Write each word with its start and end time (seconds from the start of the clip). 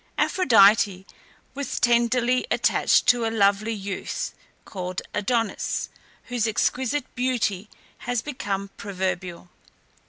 Aphrodite 0.17 1.05
was 1.53 1.79
tenderly 1.79 2.47
attached 2.49 3.05
to 3.05 3.23
a 3.23 3.29
lovely 3.29 3.71
youth, 3.71 4.33
called 4.65 5.03
Adonis, 5.13 5.89
whose 6.23 6.47
exquisite 6.47 7.05
beauty 7.13 7.69
has 7.99 8.23
become 8.23 8.71
proverbial. 8.77 9.51